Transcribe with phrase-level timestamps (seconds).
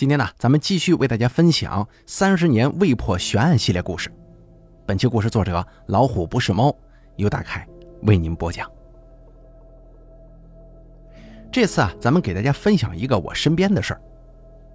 [0.00, 4.10] 今天呢，咱们继续为大家分享三十年未破悬案系列故事。
[4.86, 6.74] 本期故事作者老虎不是猫，
[7.16, 7.68] 由大凯
[8.04, 8.66] 为您播讲。
[11.52, 14.00] 这次啊，咱们给大家分享一个我身边的事儿，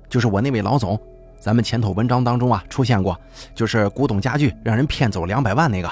[0.08, 0.96] 就是我那位老总，
[1.40, 3.20] 咱们前头文章当中啊出现过，
[3.56, 5.92] 就是古董家具让人骗走两百万那个。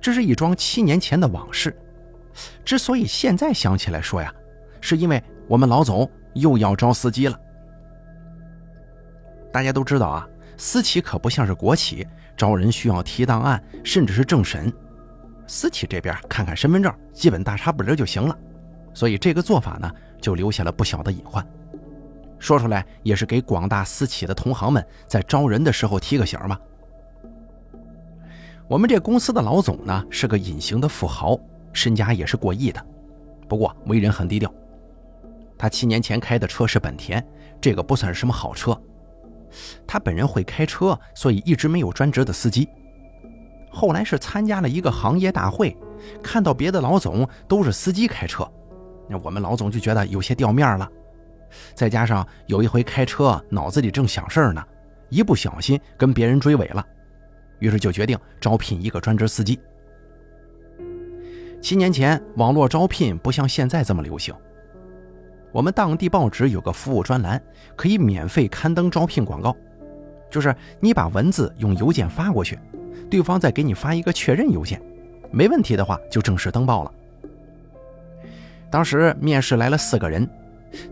[0.00, 1.78] 这是一桩七年前的往事，
[2.64, 4.34] 之所以现在想起来说呀，
[4.80, 7.38] 是因为我们老总又要招司机了。
[9.52, 14.72] 大家都知道啊，私企可不像是国企，招人需要提档案，甚至是政审。
[15.46, 18.36] 私企这边看看身份证，基本大差不离就行了。
[18.94, 21.44] 所以这个做法呢，就留下了不小的隐患。
[22.38, 26.58] 说出来也是给广大私企的同行们在招人的时候提个醒吧。
[28.66, 31.38] 我们这公司的老总呢，是个隐形的富豪，
[31.72, 32.80] 身家也是过亿的，
[33.48, 34.52] 不过为人很低调。
[35.58, 37.24] 他七年前开的车是本田，
[37.60, 38.80] 这个不算是什么好车。
[39.86, 42.68] 他本人会开车，所以一直没有专职的司机。
[43.70, 45.76] 后来是参加了一个行业大会，
[46.22, 48.50] 看到别的老总都是司机开车，
[49.08, 50.90] 那我们老总就觉得有些掉面了。
[51.74, 54.64] 再加上有一回开车脑子里正想事儿呢，
[55.08, 56.84] 一不小心跟别人追尾了，
[57.58, 59.58] 于是就决定招聘一个专职司机。
[61.60, 64.34] 七年前网络招聘不像现在这么流行。
[65.52, 67.42] 我们当地报纸有个服务专栏，
[67.76, 69.56] 可以免费刊登招聘广告。
[70.30, 72.56] 就是你把文字用邮件发过去，
[73.10, 74.80] 对方再给你发一个确认邮件，
[75.32, 76.92] 没问题的话就正式登报了。
[78.70, 80.28] 当时面试来了四个人，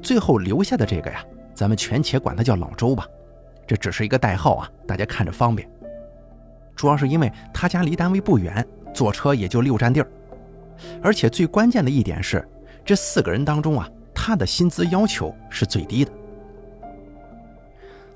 [0.02, 3.06] 最后留下的这个呀，咱们全且管他叫老周吧，
[3.64, 5.70] 这只是一个代号啊，大家看着方便。
[6.74, 10.08] 主要是因为他家离单位不远，坐车也就六站地儿，
[11.00, 12.44] 而且最关键的一点是，
[12.84, 13.88] 这四个人当中啊。
[14.28, 16.12] 他的薪资要求是最低的。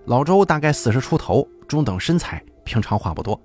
[0.04, 3.40] 老周大概四十出头，中等身材，平常话不多。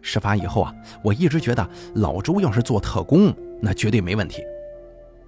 [0.00, 4.44] 事发以后啊，我一直觉得老周要是做特工，那绝对没问题，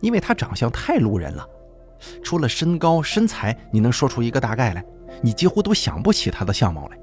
[0.00, 1.44] 因为他长相太路人了。
[2.22, 4.84] 除了身高身材，你能说出一个大概来，
[5.22, 6.96] 你几乎都想不起他的相貌来，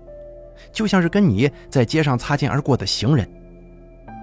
[0.72, 3.30] 就像是跟你在街上擦肩而过的行人。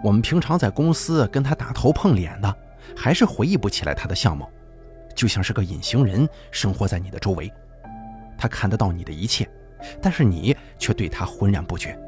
[0.03, 2.56] 我们平常在公司跟他打头碰脸的，
[2.97, 4.48] 还是回忆不起来他的相貌。
[5.18, 7.52] 就像是个隐形人生活在你的周围，
[8.38, 9.50] 他看得到你的一切，
[10.00, 11.98] 但是你却对他浑然不觉。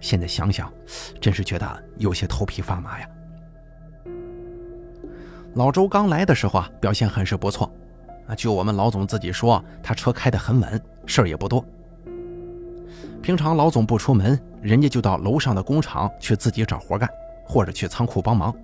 [0.00, 0.72] 现在想想，
[1.20, 3.06] 真是觉得有些头皮发麻呀。
[5.52, 7.70] 老周刚来的时候啊，表现很是不错
[8.26, 8.34] 啊。
[8.34, 11.62] 就我们老总自己说，他车开得很稳，事儿也不多。
[13.20, 17.06] 平常老总不出门，人家就到楼上的工厂去自己找活干，
[17.44, 18.56] 或者去仓库帮忙。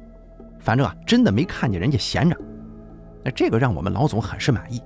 [0.61, 2.37] 反正啊，真的没看见人家闲着。
[3.27, 4.81] 那这个让我们老总很是满意。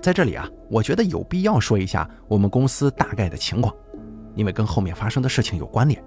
[0.00, 3.76] 在这里啊，我觉得有必要说一下我们公司大概的情况，
[4.34, 6.02] 因为跟后面发生的事情有关联。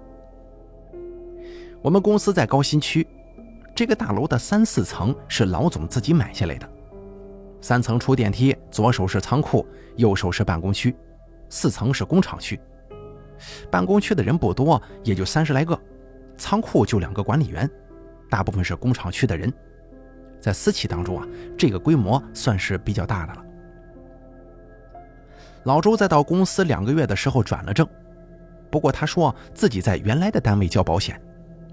[1.80, 3.06] 我们公司在高新区，
[3.72, 6.68] 这个大楼的三四层是老总自己买下来的。
[7.60, 9.64] 三层出电梯，左手是仓库，
[9.94, 10.92] 右手是办公区，
[11.48, 12.58] 四层是工厂区。
[13.70, 15.80] 办公区的人不多，也就三十来个，
[16.36, 17.70] 仓库就两个管理员，
[18.28, 19.52] 大部分是工厂区的人。
[20.44, 23.42] 在私企当中啊，这个规模算是比较大的了。
[25.62, 27.88] 老周在到公司两个月的时候转了正，
[28.68, 31.18] 不过他说自己在原来的单位交保险，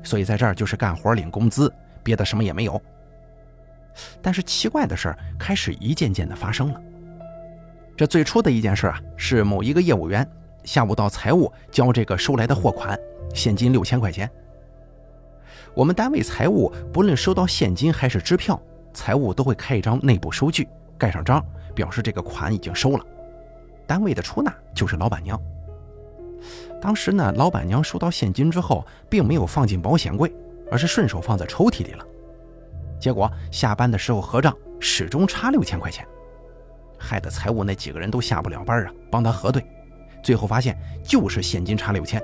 [0.04, 1.70] 所以在这儿就是干活领工资，
[2.02, 2.82] 别的什么也没有。
[4.22, 6.82] 但是奇怪的事儿开始一件件的发生了。
[7.98, 10.26] 这最初的一件事啊，是某一个业务员
[10.64, 12.98] 下午到财务交这个收来的货款，
[13.34, 14.32] 现金六千块钱。
[15.74, 18.62] 我们单位财务不论收到现金还是支票，
[18.94, 20.68] 财务都会开一张内部收据，
[20.98, 21.44] 盖上章，
[21.74, 23.06] 表示这个款已经收了。
[23.88, 25.40] 单位的出纳就是老板娘。
[26.82, 30.34] 当时呢，老板娘收到现金之后，并没有放进保险柜，
[30.70, 32.06] 而是顺手放在抽屉里了。
[33.00, 36.06] 结果下班的时候核账，始终差六千块钱，
[36.98, 39.64] 害得财务那几个人都下不了班啊，帮他核对，
[40.22, 42.22] 最后发现就是现金差六千。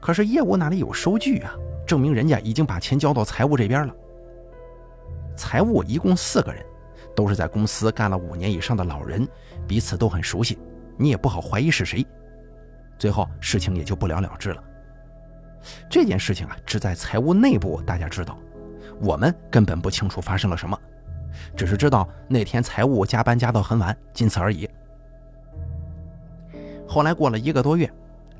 [0.00, 1.52] 可是业务哪里有收据啊。
[1.86, 3.94] 证明人家已经把钱交到财务这边了。
[5.36, 6.64] 财务一共四个人，
[7.14, 9.26] 都是在公司干了五年以上的老人，
[9.66, 10.58] 彼此都很熟悉，
[10.96, 12.04] 你也不好怀疑是谁。
[12.98, 14.62] 最后事情也就不了了之了。
[15.88, 18.38] 这件事情啊，只在财务内部大家知道，
[19.00, 20.78] 我们根本不清楚发生了什么，
[21.54, 24.68] 只是知道那天财务加班加到很晚，仅此而已。
[26.88, 27.90] 后来过了一个多月。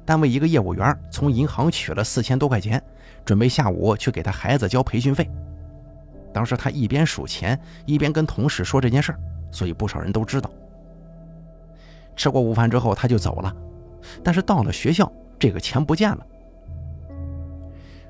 [0.06, 2.81] 单位一个业务员从银行取了四千多块钱，
[3.25, 5.29] 准备下午去给他孩子交培训费。
[6.32, 9.19] 当时他一边数钱，一边跟同事说这件事儿，
[9.50, 10.49] 所以不少人都知道。
[12.14, 13.55] 吃过午饭之后，他就走了，
[14.23, 16.26] 但是到了学校，这个钱不见了。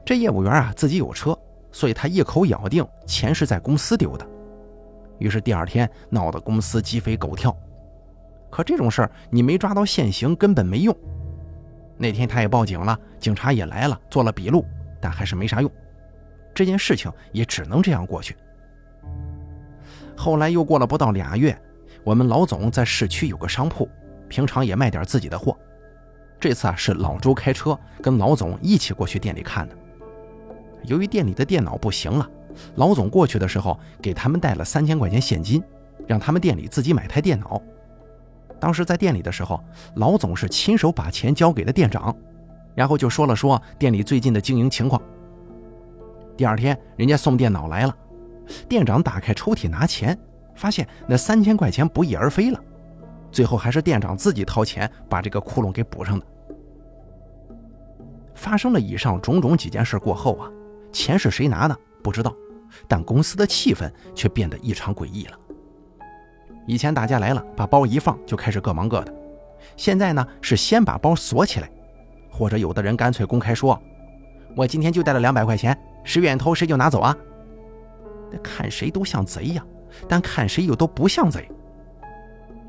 [0.04, 1.36] 这业务员啊，自己有车，
[1.72, 4.26] 所以他一口咬定钱是在公司丢的。
[5.18, 7.56] 于是第二天闹得公司鸡飞狗跳。
[8.50, 10.94] 可这种事儿你没抓到现行根本没用。
[11.98, 14.64] 那天他也报警了，警察也来了，做了笔录，
[15.00, 15.70] 但还是没啥用。
[16.54, 18.36] 这件事情也只能这样过去。
[20.16, 21.56] 后来又过了不到俩月，
[22.02, 23.88] 我们老总在市区有个商铺，
[24.28, 25.56] 平常也卖点自己的货。
[26.38, 29.76] 这次啊是老周开车跟老总一起过去店里看的。
[30.84, 32.28] 由于店里的电脑不行了，
[32.76, 35.62] 老总过去的时候给他们带了三千块钱现金，
[36.06, 37.60] 让他们店里自己买台电脑。
[38.58, 39.62] 当时在店里的时候，
[39.96, 42.14] 老总是亲手把钱交给了店长，
[42.74, 45.00] 然后就说了说店里最近的经营情况。
[46.36, 47.96] 第二天，人家送电脑来了，
[48.68, 50.18] 店长打开抽屉拿钱，
[50.54, 52.60] 发现那三千块钱不翼而飞了，
[53.30, 56.26] 最后还是店长自己掏钱把这个窟窿给补上的。
[58.34, 60.50] 发生了以上种种几件事过后啊。
[60.92, 62.34] 钱是谁拿的不知道，
[62.88, 65.38] 但公司的气氛却变得异常诡异了。
[66.66, 69.14] 以前大家来了，把包一放就开始各忙各的，
[69.76, 71.70] 现在呢是先把包锁起来，
[72.30, 73.80] 或者有的人干脆公开说
[74.56, 77.16] ：“我今天就带了两百块钱，谁愿意偷谁就拿走啊。”
[78.42, 79.64] 看谁都像贼呀，
[80.08, 81.48] 但看谁又都不像贼。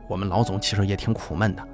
[0.07, 1.67] 我们老总其实也挺苦闷的，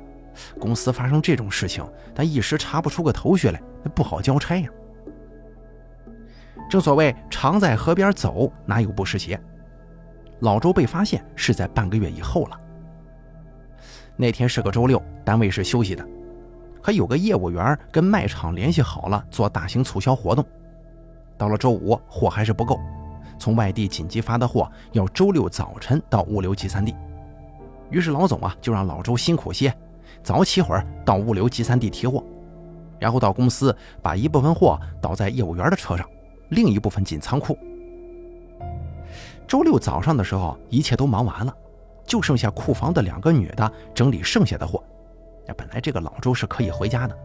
[0.59, 1.85] 公司发生这种事情，
[2.15, 3.61] 但一时查不出个头绪来，
[3.93, 4.69] 不好交差呀。
[6.69, 9.39] 正所谓常在河边走，哪有不湿鞋？
[10.39, 12.59] 老周被发现是在半个月以后了。
[14.15, 16.05] 那天是个周六，单位是休息的，
[16.81, 20.45] 可有个业务员跟卖场联系好了做大型促销活动。
[21.37, 22.79] 到了周五，货还是不够，
[23.39, 26.95] 从外地紧急发的货要周六早晨到物流集散地。
[27.89, 29.73] 于是老总啊就让老周辛苦些，
[30.21, 32.23] 早起会儿到物流集散地提货，
[32.99, 36.07] 然后到公司把一部分货倒在业务员的车上。
[36.49, 37.57] 另一部分进仓库。
[39.47, 41.55] 周六早上的时候，一切都忙完了，
[42.05, 44.83] 就剩下库房的两个女的整理剩下的货。
[45.57, 47.17] 本来这个老周是可以回家的，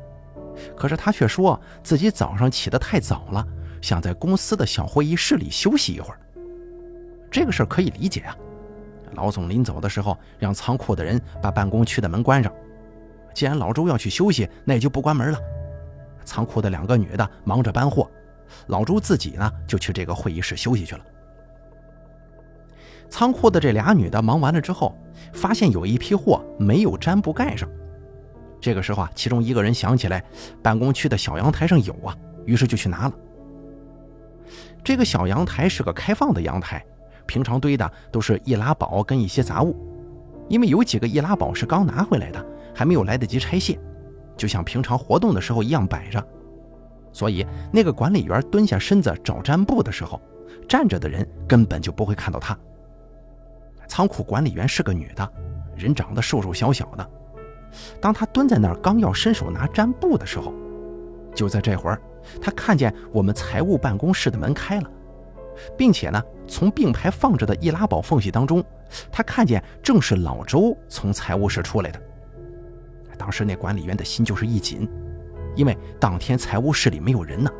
[0.76, 3.47] 可是他却说自己早上起得太早了，
[3.81, 6.20] 想在公司的小会议室里休息一会儿。
[7.31, 8.37] 这个事儿可以理解啊。
[9.12, 12.53] 老总临走的时候，让仓库的人把办公区的门关上。
[13.32, 15.38] 既然老周要去休息，那也就不关门了。
[16.25, 18.11] 仓库的两个女的忙着搬货。
[18.67, 21.05] 老周自己呢，就去这个会议室休息去了。
[23.09, 24.97] 仓库的这俩女的忙完了之后，
[25.33, 27.69] 发现有一批货没有粘布盖上。
[28.61, 30.23] 这个时候啊，其中一个人想起来，
[30.63, 33.15] 办公区的小阳台上有啊，于是就去拿了。
[34.83, 36.85] 这个小阳台是个开放的阳台，
[37.27, 39.77] 平常堆的都是易拉宝跟一些杂物，
[40.49, 42.45] 因为有几个易拉宝是刚拿回来的，
[42.75, 43.79] 还没有来得及拆卸，
[44.37, 46.25] 就像平常活动的时候一样摆着。
[47.13, 50.21] 所以，那个管理员蹲下身子找粘布的时候，
[50.69, 52.59] 站着的人根本就不会看到他。
[53.88, 55.32] 仓库管理员是个女的，
[55.75, 57.11] 人长得瘦瘦小小的。
[58.00, 60.55] 当她蹲在那儿刚要伸手拿粘布的时候，
[61.35, 62.00] 就在这会儿，
[62.40, 64.90] 她看见我们财务办公室的门开了，
[65.76, 68.62] 并且呢，从并排放着的易拉宝缝隙当中，
[69.11, 72.00] 她看见正是老周从财务室出来的。
[73.16, 74.88] 当时那管理员的心就是一紧。
[75.57, 77.50] 因为当天财务室里没有人呢。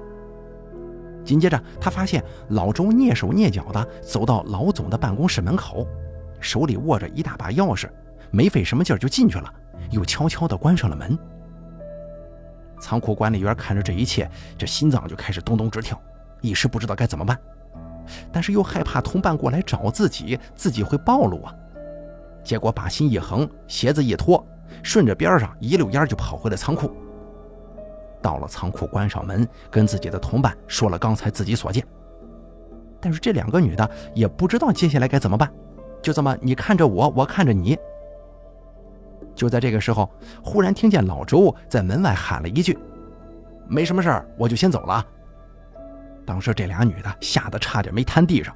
[1.25, 5.85] 紧接着，他发现老周蹑手蹑脚地走到老总的办公室门口，
[6.41, 7.89] 手里握着一大把钥匙，
[8.31, 9.53] 没费什么劲就进去了，
[9.91, 11.19] 又悄悄地关上了门。
[12.81, 16.01] 仓库管理员看着这一切，这心脏就开始咚咚直跳，
[16.41, 17.37] 一时不知道该怎么办，
[18.31, 21.55] 但是又害怕同伴过来找自己，自己会暴露啊。
[22.45, 24.47] 结果把心一横，鞋子一脱，
[24.83, 26.91] 顺着边上一溜烟就跑回了仓库。
[28.23, 31.85] 到了仓库，关上门，跟自己的同伴说了刚才自己所见。
[33.01, 35.53] 但是这两个女的也不知道接下来该怎么办，
[36.03, 37.79] 就这么你看着我，我看着你。
[39.35, 40.11] 就在这个时候，
[40.43, 42.77] 忽然听见老周在门外喊了一句
[43.69, 45.05] ：“没什么事儿，我就先走了。”
[46.27, 48.55] 当时这俩女的吓得差点没瘫地上，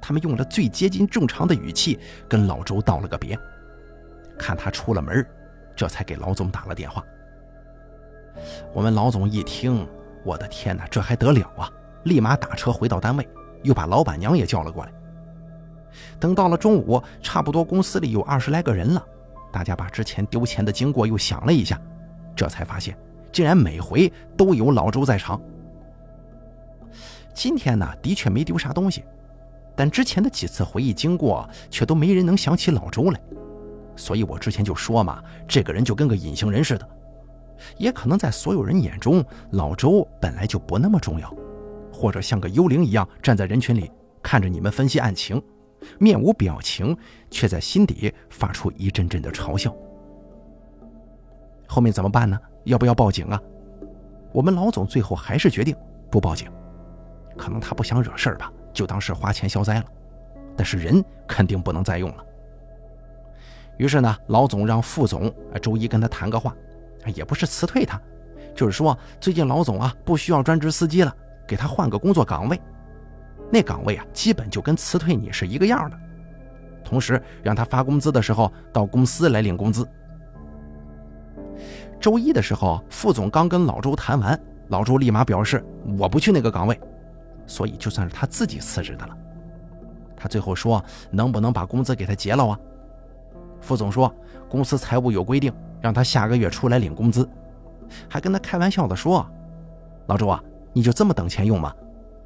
[0.00, 1.98] 他们用了最接近正常的语气
[2.28, 3.38] 跟老周道了个别，
[4.38, 5.26] 看他出了门，
[5.74, 7.04] 这才给老总打了电话。
[8.72, 9.86] 我们老总一听，
[10.24, 11.68] 我的天哪，这还得了啊！
[12.04, 13.28] 立马打车回到单位，
[13.64, 14.92] 又把老板娘也叫了过来。
[16.18, 19.04] 等到了中午，差不多公司里有二十来个人了，
[19.52, 21.80] 大家把之前丢钱的经过又想了一下，
[22.34, 22.96] 这才发现，
[23.32, 25.40] 竟然每回都有老周在场。
[27.34, 29.04] 今天呢，的确没丢啥东西，
[29.76, 33.20] 但之前的几次回忆经过，却都没人能想起老周来。
[33.94, 36.88] 所以我之前就说嘛，这个人就跟个隐形人似的。
[37.76, 41.32] 也可能在所有人眼中，老周本来就不那么重要，
[41.92, 43.90] 或者像个幽灵一样站在人群里，
[44.22, 45.42] 看着你们分析案情，
[45.98, 46.96] 面无表情，
[47.30, 49.74] 却在心底发出一阵阵的嘲笑。
[51.66, 52.38] 后面怎么办呢？
[52.64, 53.40] 要不要报警啊？
[54.32, 55.74] 我们老总最后还是决定
[56.10, 56.50] 不报警，
[57.36, 59.84] 可能他不想惹事儿吧，就当是花钱消灾了。
[60.56, 62.24] 但是人肯定不能再用了。
[63.76, 65.32] 于是呢，老总让副总
[65.62, 66.54] 周一跟他谈个话，
[67.14, 68.00] 也不是辞退他，
[68.54, 71.14] 就是说最近老总啊不需要专职司机了，
[71.46, 72.60] 给他换个工作岗位，
[73.50, 75.98] 那岗位啊基本就跟辞退你是一个样的。
[76.84, 79.86] 同时让他发工资的时候到公司来领工资。
[82.00, 85.64] 周一的时候，副总刚跟老周谈完，老周立马表示
[85.98, 86.78] 我不去那个岗位，
[87.46, 89.16] 所以就算是他自己辞职的了。
[90.16, 92.58] 他最后说能不能把工资给他结了啊？
[93.60, 94.14] 副总说
[94.48, 97.28] 公司财务有规定，让他下个月出来领工资，
[98.08, 99.26] 还跟他开玩笑的说
[100.06, 101.74] ：“老周啊，你就这么等钱用吗？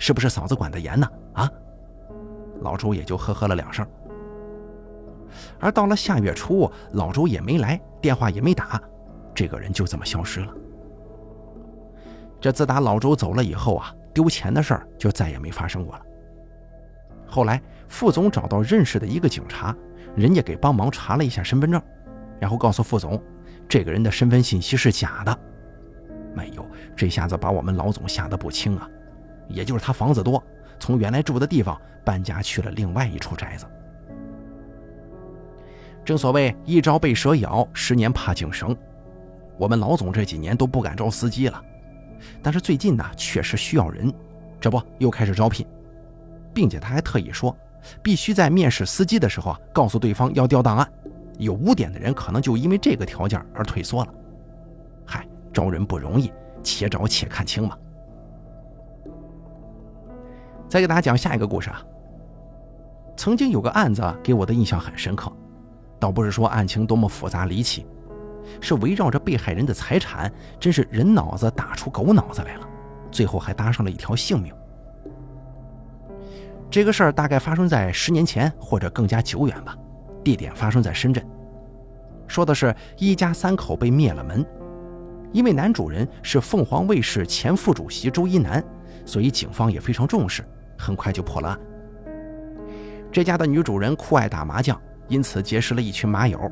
[0.02, 1.48] 是不是嫂子管得严呢？”啊，
[2.60, 3.86] 老周也就呵呵了两声。
[5.60, 8.82] 而到了下月初，老周也没来，电话也没打。
[9.32, 10.52] 这个人就这么消失了。
[12.40, 16.02] 这自打老周走了以后啊，丢钱的事儿就再也没发生过了。
[17.24, 19.72] 后来副总找到认识的一个警察，
[20.16, 21.80] 人家给帮忙查了一下身份证，
[22.40, 23.22] 然后告诉副总，
[23.68, 25.38] 这个人的身份信息是假的。
[26.34, 26.66] 没有，
[26.96, 28.90] 这下子把我们老总吓得不轻啊！
[29.52, 30.42] 也就是他房子多，
[30.78, 33.66] 从原来住的地方搬家去了另外一处宅子。
[36.04, 38.76] 正所谓一朝被蛇咬，十年怕井绳。
[39.56, 41.62] 我们老总这几年都不敢招司机了，
[42.42, 44.12] 但是最近呢，确实需要人，
[44.60, 45.64] 这不又开始招聘，
[46.52, 47.56] 并且他还特意说，
[48.02, 50.92] 必须在面试司机的时候啊，告诉对方要调档案，
[51.38, 54.14] 有污点的人可能就因为这个条件而退缩了。
[55.06, 56.32] 嗨，招人不容易，
[56.64, 57.78] 且招且看清嘛。
[60.72, 61.82] 再给大家讲下一个故事啊，
[63.14, 65.30] 曾经有个案子给我的印象很深刻，
[66.00, 67.84] 倒不是说案情多么复杂离奇。
[68.58, 72.66] 是围绕着被害人的财产，真是人脑子打出狗脑子来了，
[73.10, 74.50] 最后还搭上了一条性命。
[76.70, 79.76] 这个事儿大概发生在十年前或者更加久远吧，
[80.24, 81.22] 地点发生在深圳。
[82.26, 84.42] 说的是一家三口被灭了门，
[85.32, 88.64] 因为男主人是凤凰卫视前副主席周一南，
[89.04, 90.42] 所以警方也非常重视，
[90.82, 91.60] 很快就破了案。
[93.12, 96.50] 这家的女主人酷爱打麻将，因此结识了一群麻友。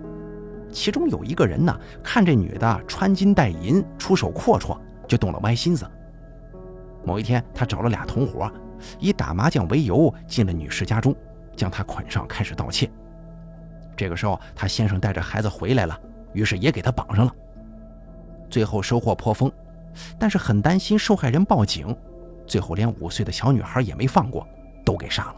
[0.71, 5.85] 其中有一个人呢，看这女的穿金戴银，出手阔绰，就动了歪心思。
[7.05, 8.49] 某一天，他找了俩同伙，
[9.01, 11.13] 以打麻将为由进了女士家中，
[11.57, 12.89] 将她捆上，开始盗窃。
[13.97, 15.99] 这个时候，他先生带着孩子回来了，
[16.35, 17.35] 于是也给他绑上了。
[18.49, 19.51] 最后收获颇丰，
[20.19, 21.97] 但是很担心受害人报警，
[22.51, 24.45] 最后连五岁的小女孩也没放过，
[24.85, 25.37] 都给杀了。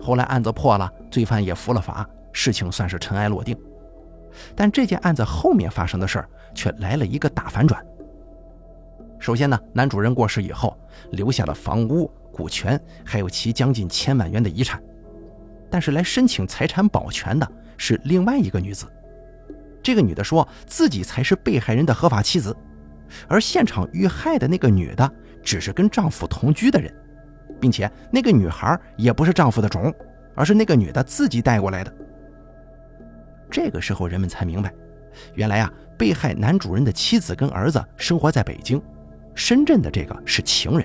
[0.00, 2.04] 后来案子破了，罪犯也服了法。
[2.32, 3.56] 事情算是尘埃落定，
[4.56, 7.80] 但这件案子后面发生的事儿却来了一个大反转。
[9.20, 10.76] 首先呢，男主人过世以后，
[11.12, 14.82] 留下了房屋、股权，还有其将近千万元的遗产。
[15.70, 18.86] 但是来申请财产保全的是另外一个女子。
[19.80, 22.54] 这个女的说自己才是被害人的合法妻子，
[23.28, 25.10] 而现场遇害的那个女的
[25.46, 26.92] 只是跟丈夫同居的人，
[27.60, 29.94] 并且那个女孩也不是丈夫的种，
[30.34, 31.94] 而是那个女的自己带过来的。
[33.48, 34.74] 这个时候，人们才明白，
[35.34, 38.82] 原来啊，被害男主人的妻子跟儿子生活在北京，
[39.36, 40.84] 深圳的这个是情人。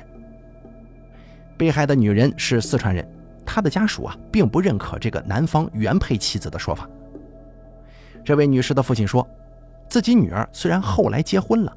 [1.57, 3.03] 被害的女人是四川人，
[3.43, 6.87] 她的家属啊，并不认可这个男方原配妻子的说法。
[8.23, 9.27] 这位女士的父亲说，
[9.89, 11.75] 自己女儿虽然后来结婚了，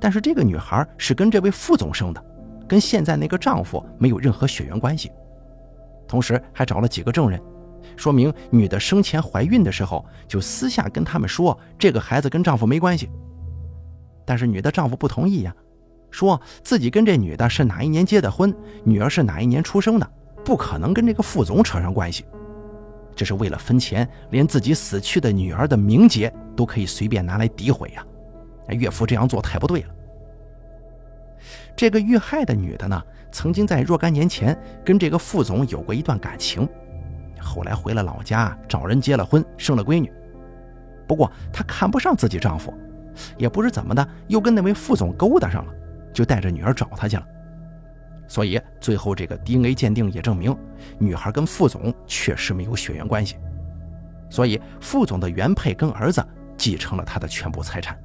[0.00, 2.24] 但是这个女孩是跟这位副总生的，
[2.68, 5.10] 跟现在那个丈夫没有任何血缘关系。
[6.06, 7.40] 同时还找了几个证人。
[7.96, 13.08] 说明女的生前怀孕的时候就私下跟他们说这个孩子跟丈夫没关系，
[14.24, 15.54] 但是女的丈夫不同意呀，
[16.10, 20.10] 说自己跟这女的是哪一年结的婚，女儿是哪一年出生的，
[20.44, 22.24] 不可能跟这个副总扯上关系。
[23.14, 28.04] 这是为了分钱，连自己死去的女儿的名节都可以随便拿来诋毁呀！
[28.72, 29.94] 岳父这样做太不对了。
[31.76, 36.68] 这个遇害的女的呢，曾经在若干年前跟这个副总有过一段感情。
[37.40, 40.12] 后来回了老家，找人结了婚，生了闺女。
[41.06, 42.72] 不过她看不上自己丈夫，
[43.38, 45.72] 也不知怎么的，又跟那位副总勾搭上了，
[46.12, 47.26] 就带着女儿找他去了。
[48.28, 50.54] 所以最后这个 DNA 鉴定也证明，
[50.98, 53.36] 女孩跟副总确实没有血缘关系。
[54.28, 56.24] 所以副总的原配跟儿子
[56.56, 57.98] 继承了他的全部财产。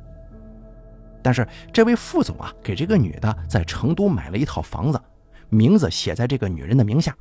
[1.25, 5.01] 但是这位副总啊，给这个女的在成都买了一套房子，
[5.49, 7.17] 名字写在这个女人的名下。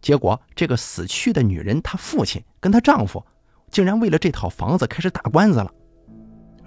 [0.00, 3.20] 结果这个死去的女人她父亲跟她丈夫，
[3.72, 5.68] 竟然为了这套房子开始打官司了。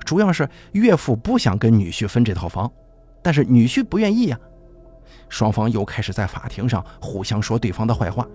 [0.04, 2.70] 主要是岳父不想跟女婿分这套房，
[3.24, 4.38] 但是女婿不愿意呀。
[5.30, 8.28] 双方又开始在法庭上互相说对方的坏话。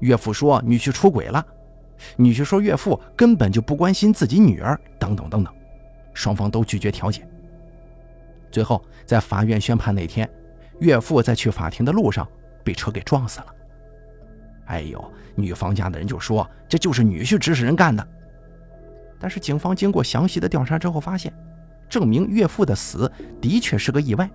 [0.00, 1.42] 岳父说女婿出轨了，
[2.16, 5.50] 女婿说岳父根本就不关心自己女儿，等等等等。
[6.16, 7.28] 双方都拒绝调解。
[8.50, 10.28] 最后在法院宣判那天，
[10.80, 12.26] 岳父在去法庭的路上
[12.64, 13.46] 被车给撞死了。
[14.66, 18.06] 哎呦，女方家的人就说这就是女婿指使人干的。
[19.20, 21.32] 但是警方经过详细的调查之后发现，
[21.88, 24.28] 证明岳父的死的确是个意外。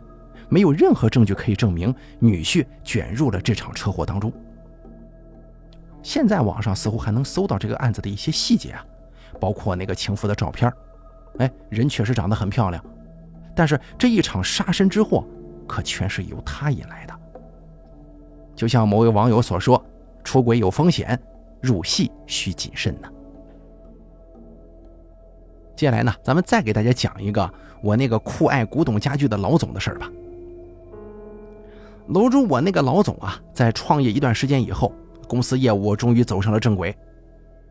[0.49, 4.31] 没有任何证据可以证明女婿卷入了这场车祸当中。
[6.03, 8.85] 现在网上似乎还能搜到这个案子的一些细节啊，
[9.39, 10.71] 包括那个情妇的照片，
[11.37, 12.83] 哎，人确实长得很漂亮，
[13.55, 15.25] 但是这一场杀身之祸
[15.67, 17.19] 可全是由他引来的。
[18.55, 19.83] 就像某位网友所说
[20.23, 21.19] ：“出轨有风险，
[21.61, 23.09] 入戏需谨慎呢。”
[25.75, 30.11] 接下来呢，咱们再给大家讲一个我那个酷爱古董家具的老总的事儿吧。
[32.09, 34.93] 楼主，我那个老总啊，在创业一段时间以后，
[35.27, 36.95] 公司业务终于走上了正轨。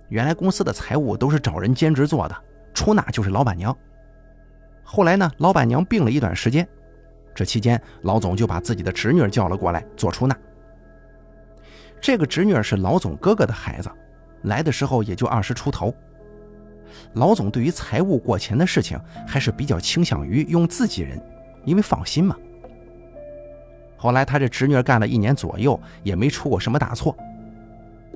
[0.09, 2.37] 原来公司的财务都是找人兼职做的，
[2.75, 3.77] 出纳就是老板娘。
[4.83, 6.67] 后来呢，老板娘病了一段时间，
[7.35, 10.37] 这期间老总就把自己的侄女叫了过来做出纳。
[12.01, 13.91] 这个侄女是老总哥哥的孩子，
[14.43, 15.95] 来的时候也就二十出头。
[17.13, 21.23] 老总对于财务过钱的事情还是比较倾向于用自己人，
[21.65, 22.37] 因为放心嘛。
[23.97, 27.15] 后来他这侄女干了一年左右，也没出过什么大错。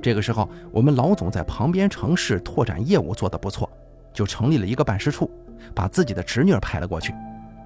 [0.02, 3.70] 这个时候，我们老总在旁边城市拓展业务做得不错，
[4.14, 5.30] 就成立了一个办事处，
[5.74, 7.12] 把自己的侄女派了过去，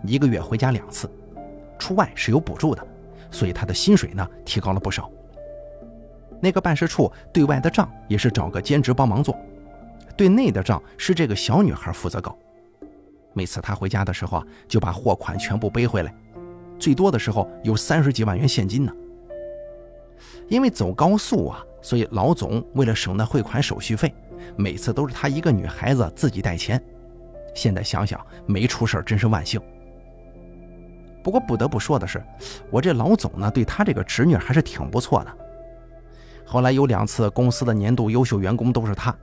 [0.03, 1.09] 一个月回家两次，
[1.79, 2.85] 出外是有补助的，
[3.31, 5.09] 所以他的薪水呢提高了不少。
[6.41, 9.37] 那个办事处对外的账也是找个兼职帮忙做，
[10.17, 12.37] 对内的账是这个小女孩负责搞。
[13.35, 16.15] 每次她回家的时候啊，就把货款全部背回来。
[16.79, 18.93] 最多的时候有三十几万元现金呢。
[20.49, 24.13] 因为走高速啊，所以老总为了省那汇款手续费，
[24.57, 26.79] 每次都是他一个女孩子自己带钱。
[27.55, 29.59] 现在想想没出事真是万幸。
[31.25, 32.23] 不过不得不说的是，
[32.71, 35.35] 我这老总呢对他这个侄女还是挺不错的。
[36.45, 39.17] 后来有两次公司的年度优秀员工都是他。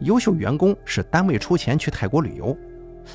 [0.00, 2.54] 优秀员工是单位出钱去泰国旅游，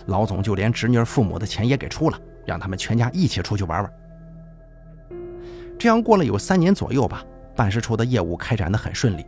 [0.08, 2.20] 老总就连侄女父母的钱也给出了。
[2.48, 3.94] 让他们全家一起出去玩玩。
[5.78, 7.24] 这样过了有三年左右吧，
[7.56, 9.26] 办事处的业务开展的很顺利。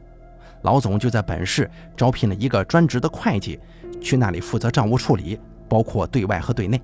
[0.63, 3.59] 老总就在本市招聘了一个专职的会计，
[4.01, 6.81] 去那里负责账务处理，包括对外和对内。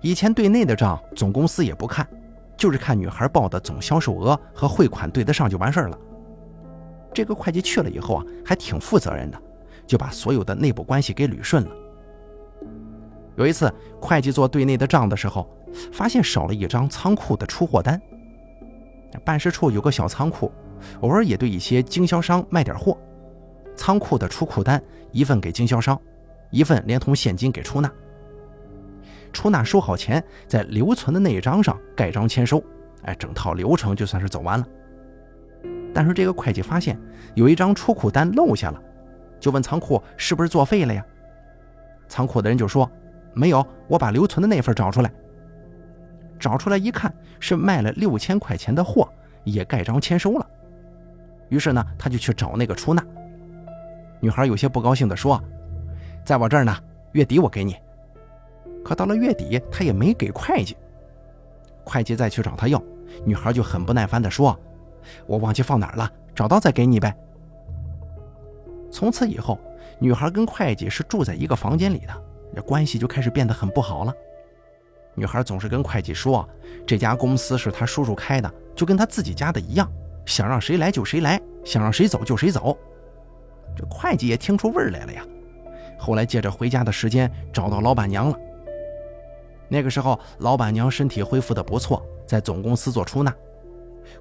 [0.00, 2.06] 以前对内的账总公司也不看，
[2.56, 5.98] 就是看女孩报的总销售额和汇款对得上就完事儿了。
[7.12, 9.42] 这个会计去了以后啊，还挺负责任的，
[9.86, 11.70] 就把所有的内部关系给捋顺了。
[13.34, 15.48] 有一次，会计做对内的账的时候，
[15.92, 18.00] 发现少了一张仓库的出货单。
[19.24, 20.50] 办事处有个小仓库，
[21.00, 22.96] 偶尔也对一些经销商卖点货。
[23.74, 25.98] 仓库的出库单一份给经销商，
[26.50, 27.90] 一份连同现金给出纳。
[29.32, 32.62] 出纳收好钱，在留存的那一张上盖章签收，
[33.02, 34.66] 哎，整套流程就算是走完了。
[35.94, 36.98] 但是这个会计发现
[37.34, 38.82] 有一张出库单漏下了，
[39.38, 41.04] 就问仓库是不是作废了呀？
[42.08, 42.90] 仓库的人就说。
[43.34, 45.12] 没有，我把留存的那份找出来。
[46.38, 49.08] 找出来一看，是卖了六千块钱的货，
[49.44, 50.46] 也盖章签收了。
[51.48, 53.04] 于是呢，他就去找那个出纳。
[54.20, 55.42] 女孩有些不高兴地说
[56.24, 56.76] ：“在我这儿呢，
[57.12, 57.76] 月底我给你。”
[58.84, 60.76] 可到了月底，他也没给会计。
[61.84, 62.82] 会计再去找他要，
[63.24, 64.58] 女孩就很不耐烦地说
[65.26, 67.14] ：“我忘记放哪儿了，找到再给你呗。”
[68.90, 69.58] 从此以后，
[69.98, 72.22] 女孩跟会计是住在一个房间里的。
[72.54, 74.12] 这关系就开始变得很不好了。
[75.18, 76.48] 女孩总是跟会计说，
[76.86, 79.90] 这家公司是她叔叔开的，就跟她自己家的一样，
[80.24, 82.78] 想让谁来就谁来，想让谁走就谁走。
[83.76, 85.26] 这会计也听出味儿来了呀。
[85.98, 88.38] 后来借着回家的时间找到老板娘了。
[89.68, 93.34] 那个时候，老板娘身体恢复的不错，在总公司做出纳。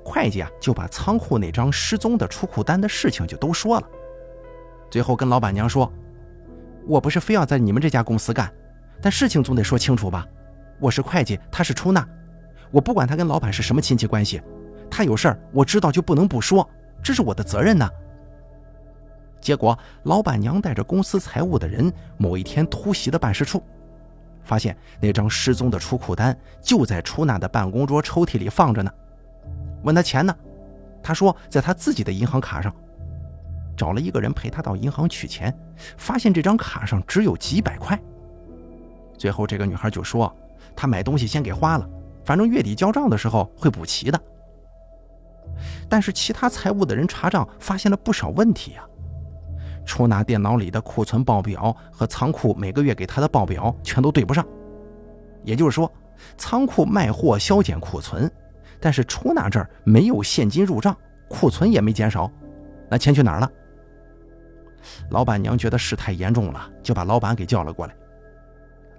[0.04, 3.88] 会计啊，就把仓库那张失踪的出库单的事情就都说了。
[4.90, 5.92] 最后跟老板娘说。
[6.90, 8.50] 我不是非要在你们这家公司干，
[9.02, 10.26] 但事情总得说清楚吧。
[10.80, 12.08] 我是会计，他是出纳，
[12.72, 14.42] 我不管他跟老板是什么亲戚关系，
[14.90, 16.68] 他有事儿我知道就不能不说，
[17.04, 17.90] 这是我的责任呢。
[19.40, 23.63] 结果，老板娘带着公司财务的人某一天突袭的办事处，
[24.44, 28.92] 发现那张失踪的出库单就在出纳的办公桌抽屉里放着呢。
[29.84, 30.36] 问他钱呢，
[31.02, 32.74] 他说在他自己的银行卡上。
[33.76, 35.56] 找了一个人陪他到银行取钱，
[35.98, 37.98] 发现这张卡上只有几百块。
[39.16, 40.36] 最后，这个女孩就说
[40.78, 41.90] ：“他买东西先给花了，
[42.24, 44.22] 反正月底交账的时候会补齐的。”
[45.90, 48.86] 但是，其他财务的人查账发现了不少问题呀。
[49.86, 54.46] 出纳电脑里的库存报表和仓库每个月给他的报表全都对不上，
[55.44, 55.92] 也就是说，
[56.38, 58.30] 仓库卖货削减库存，
[58.82, 60.96] 但是出纳这儿没有现金入账，
[61.30, 62.30] 库存也没减少，
[62.90, 63.50] 那钱去哪儿了？
[65.10, 67.96] 老板娘觉得事态严重了，就把老板给叫了过来。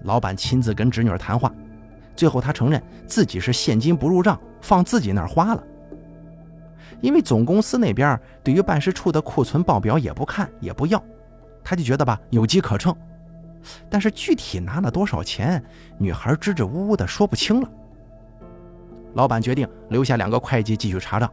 [0.04, 1.52] 老板亲自跟侄女儿谈话，
[2.18, 5.62] 最后他承认自己是现金不入账，放自己那儿花了。
[7.00, 11.00] 因为总公司那边对于办事处的库存报表也不看也不要，
[11.62, 12.92] 他就觉得吧有机可乘，
[13.88, 15.62] 但是具体拿了多少钱，
[15.96, 17.70] 女孩支支吾吾的说不清了。
[19.14, 21.32] 老板决定留下两个会计继续查账，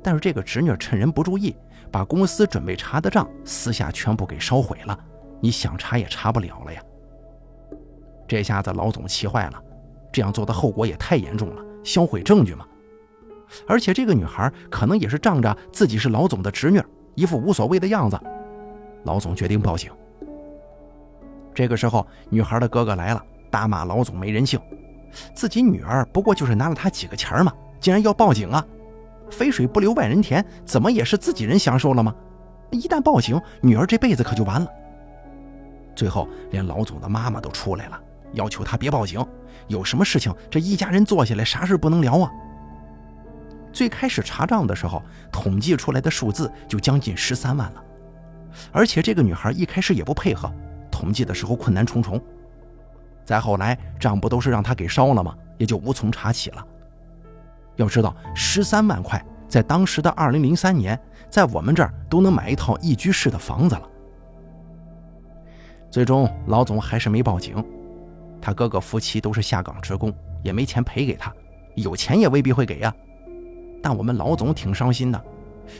[0.00, 1.56] 但是这个侄女趁人不注意，
[1.90, 4.96] 把公司准备查的账私下全部给烧毁了，
[5.40, 6.80] 你想查也查不了了呀。
[8.28, 9.60] 这下子老总气坏了，
[10.18, 12.66] 这样做的后果也太严重了，销毁证据嘛。
[13.68, 16.82] 而且这个女孩可能也是仗着自己是老总的侄女，
[17.14, 18.18] 一副无所谓的样子。
[19.04, 19.92] 老总决定报警。
[21.54, 24.60] 这个时候，女孩的哥哥来了，大骂老总没人性，
[25.36, 28.66] 自己女儿不过就是拿了他几个钱嘛，竟然要报警啊！
[29.30, 32.12] 肥水不流外人田，怎么也是自己人享受了吗？
[32.72, 34.66] 一旦报警，女儿这辈子可就完了。
[35.94, 38.00] 最后，连老总的妈妈都出来了，
[38.32, 39.24] 要求他别报警，
[39.66, 42.30] 有什么事情这一家人坐下来，啥事不能聊啊？
[43.72, 47.84] 最开始查账的时候，统计出来的数字就将近十三万了，
[48.72, 50.50] 而且这个女孩一开始也不配合，
[50.90, 52.20] 统计的时候困难重重。
[53.24, 55.34] 再后来，账不都是让她给烧了吗？
[55.58, 56.66] 也就无从查起了。
[57.76, 63.82] 要知道，十三万块在当时的二零零三年，在我们这儿都能买一套一居室的房子了。
[65.90, 67.62] 最终，老总还是没报警，
[68.48, 70.10] 他哥哥夫妻都是下岗职工，
[70.42, 71.30] 也没钱赔给他，
[71.74, 72.94] 有钱也未必会给呀。
[73.82, 75.22] 但我们老总挺伤心的，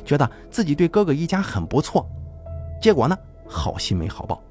[0.04, 2.06] 觉得自己对哥哥一家很不错，
[2.78, 3.16] 结果呢，
[3.48, 4.42] 好心没好报。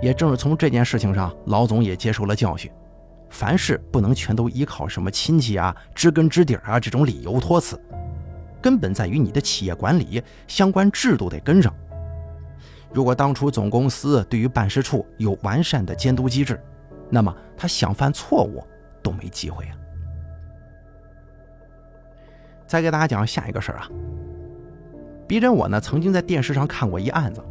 [0.00, 2.70] 也正是从这件事情上，老总也接受了教训，
[3.28, 7.76] 凡事不能全都依靠什么亲戚啊、知根知底啊这种理由托辞，
[8.62, 11.74] 根本在于你的企业管理相关制度得跟上。
[12.94, 16.58] 如果当初总公司对于办事处有完善的监督机制，
[17.10, 18.64] 那么他想犯错误
[19.02, 19.74] 都没机会啊。
[22.68, 23.88] 再给大家讲下一个事儿啊。
[25.26, 27.44] 逼真我呢曾经在电视上看过一案子，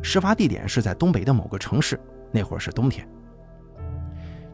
[0.00, 2.00] 事发地点是在东北的某个城市，
[2.32, 3.06] 那会儿是冬天。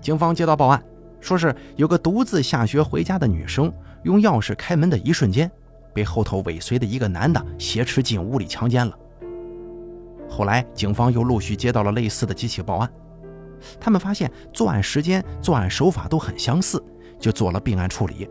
[0.01, 0.83] 警方接到报案，
[1.21, 5.49] 说是有个独自下学回家的女生，用钥匙开门的一瞬间，
[5.95, 8.99] 被后头尾随的一个男的挟持进屋里强奸了。
[10.29, 12.91] 后来警方又陆续接到了类似的几起报案，
[13.81, 16.83] 他们发现作案时间、作案手法都很相似，
[17.19, 18.29] 就做了并案处理。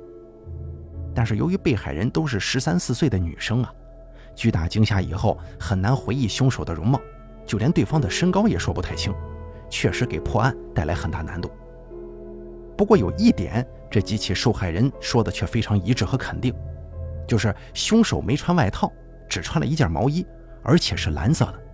[1.14, 3.74] 但是由于被害人都是十三四岁的女生啊，
[4.36, 7.00] 巨大惊吓以后很难回忆凶手的容貌，
[7.46, 9.14] 就连对方的身高也说不太清，
[9.70, 11.50] 确实给破案带来很大难度。
[12.78, 16.54] 不过有一点，这几起受害人说的却非常一致和肯定，
[17.26, 18.92] 就是凶手没穿外套，
[19.30, 20.26] 只穿了一件毛衣，
[20.62, 21.65] 而且是蓝色的。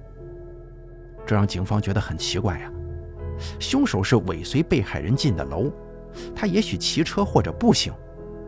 [1.32, 2.70] 这让警方觉得很奇怪呀，
[3.58, 5.72] 凶手是尾随被害人进的楼，
[6.36, 7.94] 他也许骑车或者步行。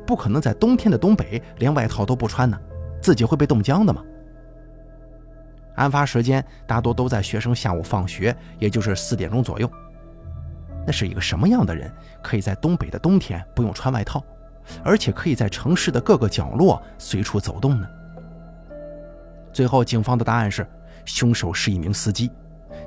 [0.05, 2.59] 不可能在冬天的东北连外套都不穿呢，
[3.01, 4.03] 自己会被冻僵的吗？
[5.75, 9.71] 案发时间大多都在学生下午放学，也就是四点钟左右。
[10.85, 11.89] 那是一个什么样的人，
[12.21, 14.21] 可以在东北的冬天不用穿外套，
[14.83, 17.87] 而且可以在城市的各个角落随处走动呢？
[19.53, 20.67] 最后，警方的答案是，
[21.05, 22.29] 凶手是一名司机，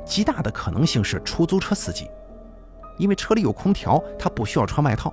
[0.06, 2.08] 极大的可能性是出租车司机，
[2.96, 5.12] 因为车里有空调，他不需要穿外套。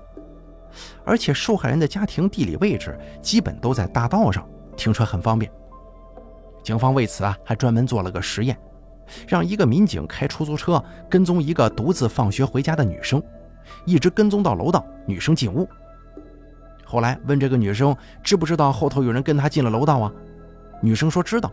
[1.04, 5.52] 而且受害人的家庭地理位置基本都在大道上，停车很方便。
[6.64, 8.58] 警方为此啊还专门做了个实验，
[9.28, 13.22] 让一个民警开出租车跟踪一个独自放学回家的女生，
[13.86, 15.68] 一直跟踪到楼道，女生进屋。
[16.86, 20.12] 后来问这个女生知不知道后头有人跟她进了楼道啊？
[20.82, 21.52] 女生说知道，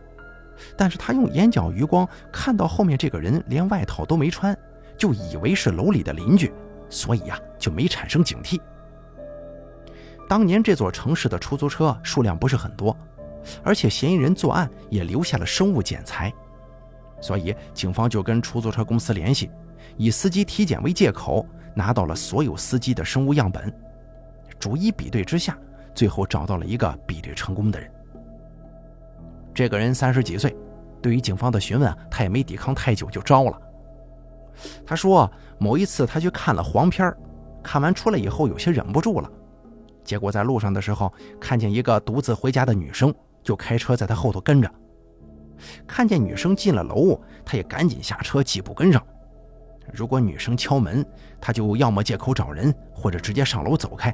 [0.77, 4.57] 但是他用眼角余光看到后面这个人连外套都没穿，
[4.97, 6.51] 就以为是楼里的邻居。
[6.93, 8.59] 所以呀就没产生警惕。
[10.27, 12.93] 当年这座城市的出租车数量不是很多，
[13.63, 16.33] 而且嫌疑人作案也留下了生物检材，
[17.21, 19.49] 所以警方就跟出租车公司联系，
[19.95, 23.73] 以司机体检为借口，拿到了所有司机的生物样本，
[24.59, 25.57] 逐一比对之下，
[25.95, 27.89] 最后找到了一个比对成功的人。
[29.53, 30.55] 这个人三十几岁，
[31.01, 33.61] 对于警方的询问，他也没抵抗太久就招了。
[34.85, 37.13] 他说，某一次他去看了黄片
[37.63, 39.29] 看完出来以后有些忍不住了，
[40.03, 44.71] 结果在路上的时候看见一个独自回家的女生，就开车在他后头跟着。
[45.85, 49.01] 看见女生进了楼，他也赶紧下车几步跟上。
[49.93, 51.05] 如果女生敲门，
[51.39, 54.11] 他就要么借口找人，或者直接上楼走开；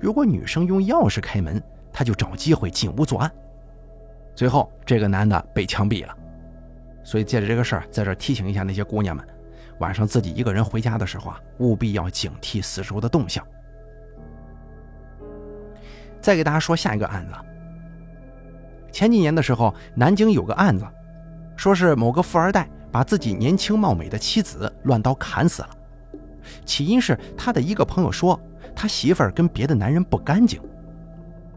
[0.00, 3.30] 如果女生用钥匙开门，他就找机会进屋作案。
[4.40, 6.16] 最后，这个男的被枪毙了。
[7.04, 9.22] 所以，借着这个事儿，在这提醒一下那些姑娘们：
[9.80, 13.46] 晚上自己一个人回家的时候啊，务必要警惕四周的动向。
[16.22, 17.34] 再给大家说下一个案子。
[18.90, 20.86] 前几年的时候，南京有个案子，
[21.54, 25.70] 说是某个富二代把自己年轻貌美的妻子乱刀砍死了。
[26.64, 28.40] 起因是他的一个朋友说，
[28.74, 30.58] 他媳妇儿跟别的男人不干净。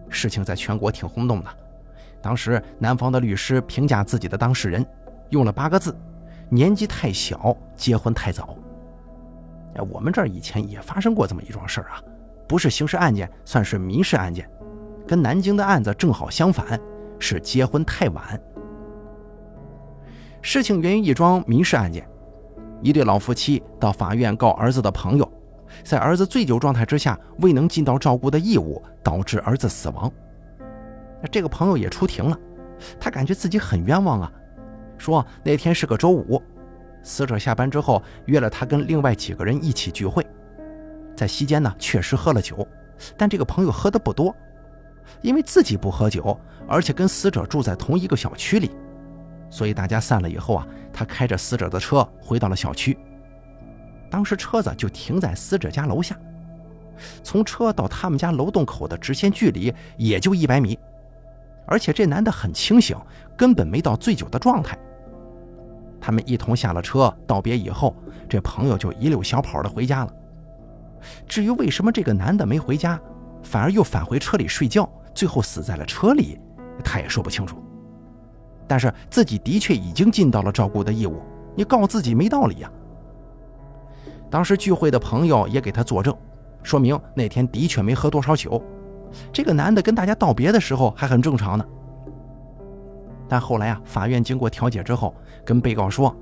[0.10, 1.63] 事情在全国挺轰动的。
[2.24, 4.84] 当时，男方的律师评价自己的当事人，
[5.30, 5.94] 用了八个字：
[6.48, 8.58] 年纪太小，结婚太早。
[9.76, 12.02] 哎，我们这儿以前也发生过这么一桩事儿啊，
[12.48, 14.50] 不是刑事案件，算是民事案件，
[15.06, 16.80] 跟南京的案子正好相反，
[17.20, 18.40] 是结婚太晚。
[20.42, 22.08] 事情源于一桩民事案件，
[22.82, 25.30] 一对老夫妻到法院告儿子的朋友，
[25.84, 30.10] 在儿子醉酒状态之下未能尽到照顾的义务，导致儿子死亡。
[31.32, 32.38] 这个朋友也出庭了，
[33.00, 34.32] 他感觉自己很冤枉啊，
[34.98, 36.42] 说那天是个周五，
[37.02, 40.26] 死者下班之后约了他跟另外几个人一起聚会，
[41.16, 42.68] 在席间呢确实喝了酒，
[43.18, 44.36] 但这个朋友喝的不多，
[45.22, 48.72] 因为自己不喝酒，而且跟死者住在同一个小区里，
[49.50, 52.98] 所以大家散了以后啊，他开着死者的车回到了小区，
[54.10, 56.18] 当时车子就停在死者家楼下，
[57.24, 60.78] 从车到他们家楼洞口的直线距离也就一百米。
[61.66, 62.98] 而且这男的很清醒，
[63.38, 64.78] 根本没到醉酒的状态。
[66.00, 67.96] 他们一同下了车，道别以后，
[68.28, 70.14] 这朋友就一溜小跑的回家了。
[71.28, 73.00] 至于为什么这个男的没回家，
[73.42, 76.38] 反而又返回车里睡觉，最后死在了车里，
[76.84, 77.58] 他也说不清楚。
[78.68, 81.22] 但是自己的确已经尽到了照顾的义务，
[81.56, 82.72] 你告自己没道理呀。
[84.30, 86.16] 当时聚会的朋友也给他作证，
[86.64, 88.62] 说明那天的确没喝多少酒。
[89.32, 91.66] 这个男的跟大家道别的时候还很正常呢，
[93.28, 96.16] 但后来啊，法院经过调解之后，跟被告说，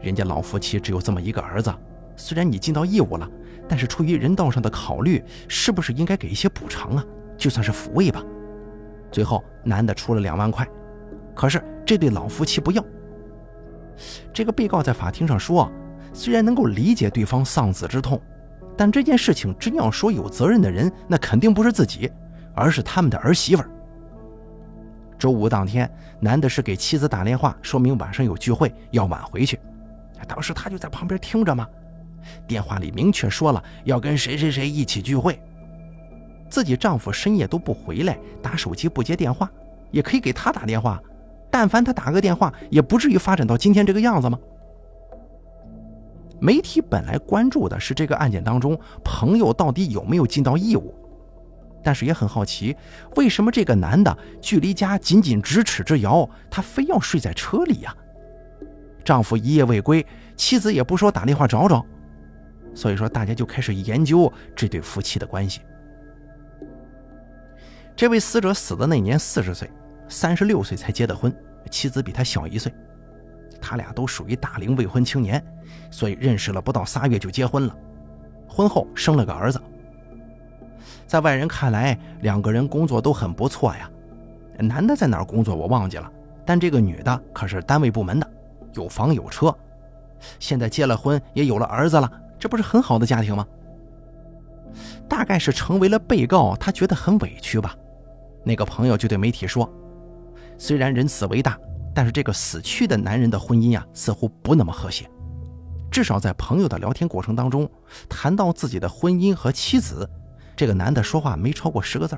[0.00, 1.72] 人家老夫妻只有这么一个儿子，
[2.16, 3.28] 虽然你尽到义务了，
[3.68, 7.04] 但是出于人道上的考虑，是不是应该给一些补偿啊？
[7.36, 8.22] 就算是抚慰吧。
[9.10, 10.66] 最后，男的出了两万块，
[11.34, 12.84] 可是这对老夫妻不要。
[14.32, 15.70] 这个被告在法庭上说，
[16.12, 18.20] 虽然能够理解对方丧子之痛。
[18.78, 22.08] 但这件事情真要说有责任的人，那肯定不是自己，
[22.54, 23.64] 而是他们的儿媳妇。
[25.18, 29.58] 周五当天，男的是给妻子打电话，说明晚上有聚会，要晚回去。
[30.28, 31.66] 当时他就在旁边听着嘛，
[32.46, 35.42] 电话里明确说了要跟谁谁谁一起聚会。
[36.48, 39.50] 自己丈夫深夜都不回来，打手机不接电话，
[39.90, 41.02] 也可以给他打电话。
[41.50, 44.38] 但凡他打个电话，也不至于发展到今天这个样子吗？
[46.40, 50.94] 媒体本来关注的是这个案件当中朋友到底有没有尽到义务，
[51.82, 52.76] 但是也很好奇，
[53.16, 57.94] 为什么这个男的距离家仅仅咫尺之遥，他非要睡在车里呀？
[59.04, 60.04] 丈夫一夜未归，
[60.36, 61.84] 妻子也不说打电话找找，
[62.74, 65.60] 所以说大家就开始研究这对夫妻的关系。
[67.96, 69.68] 这位死者死的那年四十岁，
[70.08, 71.34] 三十六岁才结的婚，
[71.70, 72.72] 妻子比他小一岁。
[73.60, 75.42] 他俩都属于大龄未婚青年，
[75.90, 77.76] 所以认识了不到仨月就结婚了。
[78.48, 79.60] 婚后生了个儿子。
[81.06, 83.90] 在外人看来，两个人工作都很不错呀。
[84.58, 86.10] 男的在哪儿工作我忘记了，
[86.44, 88.30] 但这个女的可是单位部门的，
[88.74, 89.54] 有房有车。
[90.38, 93.46] 现在结了婚，也有了儿子了，这不是很好的家庭吗？
[95.08, 97.74] 大概是成为了被告，他觉得很委屈吧。
[98.44, 99.70] 那个朋友就对媒体说
[100.58, 101.58] ：“虽然人死为大。”
[101.98, 105.10] 但是这个死去的男人的婚姻呀，似乎不那么和谐。
[105.90, 107.68] 至少在朋友的聊天过程当中，
[108.08, 110.08] 谈到自己的婚姻和妻子，
[110.54, 112.16] 这个男的说话没超过十个字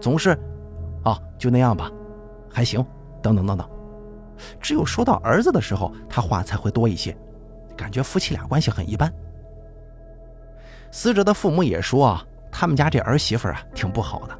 [0.00, 0.30] 总是，
[1.04, 1.88] 啊，就那样吧，
[2.52, 2.84] 还行，
[3.22, 3.70] 等等等等。
[4.60, 7.16] 只有说到儿子的时候，他话才会多一些，
[7.76, 9.08] 感觉夫妻俩关系很一般。
[10.90, 14.36] 死者的父母也说啊，他们家这儿媳妇啊挺不好的，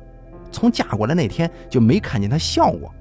[0.51, 2.93] 从嫁过来那天就没看见她笑过。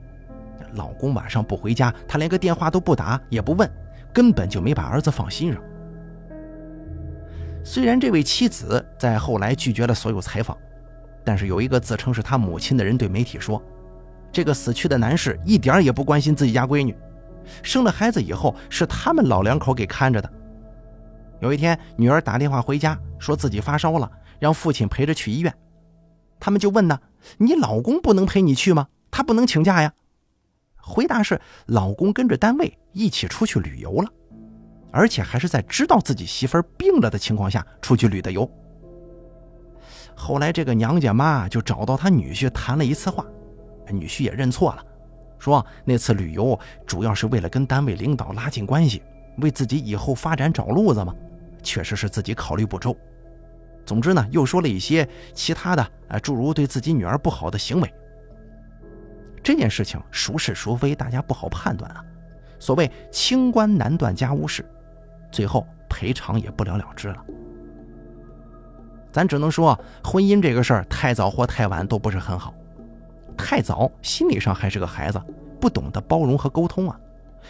[0.75, 3.69] 老公晚上不回家，她连个电话都不打，也不问，
[4.13, 5.61] 根本就没把儿子放心上。
[7.63, 10.55] 虽然这位妻子在后来拒绝了所有采访，
[11.23, 13.59] 但是有一个自称是他母亲的人对媒体说，
[14.31, 16.95] 这个死去的男士一点也不关心自己家闺女，
[17.63, 20.31] 生了孩子以后是他们老两口给看着的。
[21.39, 24.09] 有一天，女儿打电话回家，说自己发烧了，
[24.39, 25.53] 让父亲陪着去医院。
[26.39, 26.99] 他们就问呢
[27.39, 28.87] ：“你老公不能陪你去吗？
[29.09, 29.91] 他不能请假呀？”
[30.87, 34.09] 回答是：老公跟着单位一起出去旅游了，
[34.91, 38.49] 而且还是在知道自己媳妇儿病了的情况下出去旅的游。
[40.15, 43.25] 后来，这个娘家妈就找到他女婿谈了一次话，
[43.89, 44.85] 女婿也认错了，
[45.39, 49.01] 说那次旅游主要是为了跟单位领导拉近关系，
[49.39, 51.13] 为自己以后发展找路子嘛。
[51.63, 52.95] 确实是自己考虑不周。
[53.87, 57.91] 总之呢，又说了一些其他的啊，诸如对自己女儿不好的行为。
[59.45, 62.03] 这件事情孰是孰非，大家不好判断啊。
[62.57, 64.67] 所谓清官难断家务事，
[65.31, 67.23] 最后赔偿也不了了之了。
[69.11, 72.55] 咱只能说，婚姻这个事儿太早或太晚都不是很好。
[73.37, 75.21] 太早，心理上还是个孩子，
[75.61, 76.99] 不懂得包容和沟通啊，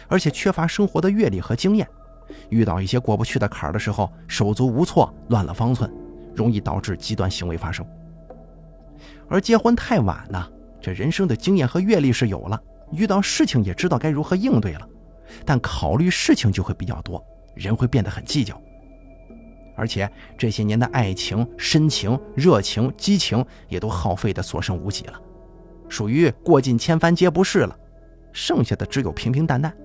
[0.06, 1.88] 而且缺乏生活的阅历和经验。
[2.50, 5.90] 遇到一些过不去的坎儿的时候，手足无措，乱了方寸，
[6.34, 7.86] 容易导致极端行为发生。
[9.30, 10.46] 而结婚太晚呢，
[10.80, 12.62] 这人生的经验和阅历是有了，
[12.92, 14.88] 遇到事情也知道该如何应对了，
[15.44, 18.60] 但考虑事情就会比较多，人会变得很计较。
[19.74, 25.20] 而且这些年的爱情、深情、热情、激情也都耗费的所剩无几了，
[25.88, 27.78] 属于过尽千帆皆不是了，
[28.32, 29.76] 剩下的只有平平淡淡，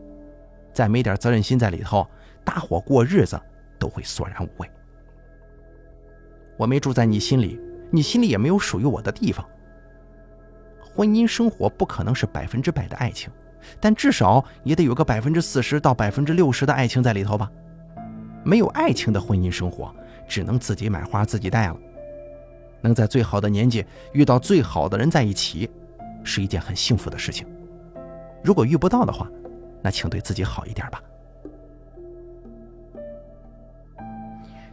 [0.73, 2.07] 再没点责任心在里头。
[2.43, 3.39] 大伙过日子
[3.77, 4.67] 都会索然无味。
[6.57, 7.59] 我没住在你心里，
[7.91, 9.47] 你心里也没有属于我的地方。
[10.95, 13.29] 婚姻生活不可能是百分之百的爱情，
[13.79, 17.49] 但至少也得有个百分之四十到百分之六十的爱情在里头吧。
[18.43, 19.93] 没有爱情的婚姻生活，
[20.27, 21.77] 只能自己买花自己戴了。
[22.81, 25.69] 能在最好的年纪遇到最好的人在一起，
[26.23, 27.47] 是一件很幸福的事情。
[28.43, 29.29] 如果遇不到的话，
[29.81, 31.01] 那请对自己好一点吧。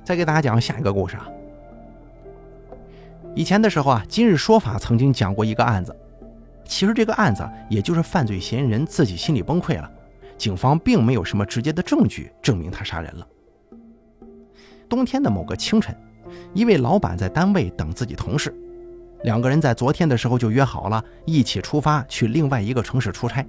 [0.02, 1.28] 再给大家讲下一个故事啊。
[3.35, 5.94] 以前的时候啊，今日说法曾经讲过一个案子。
[6.68, 9.90] 其实这个案子也就是犯罪嫌疑人自己心里崩溃了，
[10.37, 13.26] 警方并没有什么直接的证据证明他杀人了。
[14.88, 15.96] 冬天的某个清晨，
[16.52, 18.54] 一位老板在单位等自己同事，
[19.24, 23.44] 两个人在昨天的时候就约好了一起出发去另外一个城市出差。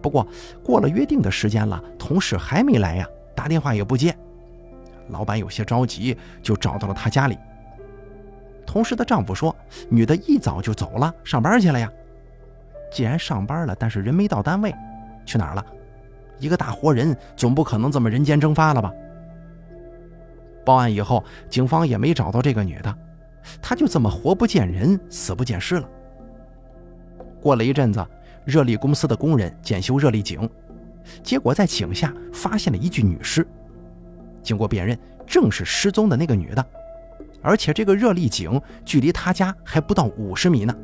[0.00, 0.26] 不过
[0.64, 4.16] 过了约定的时间了，同事还没来呀，打电话也不接。
[5.08, 7.36] 老板有些着急，就找到了他家里。
[8.64, 9.54] 同事的丈夫说
[9.88, 11.90] ：“女的一早就走了，上班去了呀。
[12.90, 14.74] 既然上班了，但是人没到单位，
[15.24, 15.64] 去哪儿了？
[16.38, 18.92] 一个大活人总不可能这么人间蒸发了吧？”
[20.64, 22.94] 报案以后，警方也没找到这个女的，
[23.62, 25.88] 她就这么活不见人，死不见尸了。
[27.40, 28.04] 过了一阵子，
[28.44, 30.48] 热力公司的工人检修热力井，
[31.22, 33.46] 结果在井下发现了一具女尸。
[34.42, 36.66] 经过辨认，正是失踪的那个女的，
[37.42, 40.74] 而且这个热力井距离她家还不到五十米呢。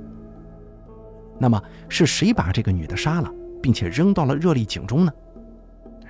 [1.42, 3.28] 那么是谁把这个女的杀了，
[3.60, 5.12] 并且扔到了热力井中呢？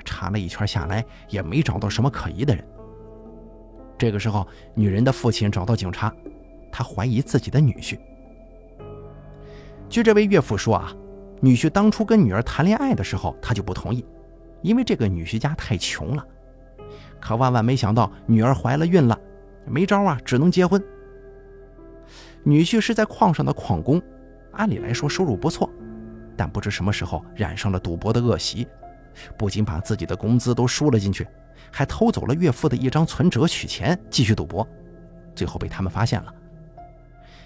[0.05, 2.63] 查了一圈下来，也没找到什么可疑的人。
[3.97, 6.15] 这个时候，女人的父亲找到警察，
[6.71, 7.99] 他怀疑自己的女婿。
[9.89, 10.93] 据这位岳父说啊，
[11.41, 14.05] 女婿当初跟女儿谈恋爱的时候，他就不同意，
[14.61, 16.23] 因为这个女婿家太穷了。
[17.19, 19.19] 可万万没想到，女儿怀了孕了，
[19.65, 20.85] 没招啊，只能结婚。
[22.43, 24.03] 女婿是在矿上的矿工，
[24.53, 25.69] 按理来说收入不错，
[26.37, 28.67] 但不知什么时候染上了赌博的恶习，
[29.37, 31.27] 不仅把自己的工资都输了进去，
[31.71, 34.67] 还偷走了岳父的一张存折取钱，继续赌博，
[35.35, 36.35] 最后被他们发现了。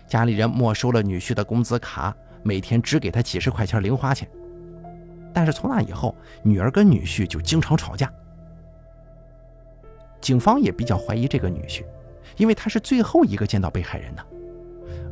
[0.07, 4.28] 家里人没收了女婿的工资卡，每天只给他几十块钱零花钱。
[5.32, 8.11] 但是从那以后，女儿跟女婿就经常吵架。
[10.20, 11.84] 警方也比较怀疑这个女婿，
[12.36, 14.26] 因为他是最后一个见到被害人的，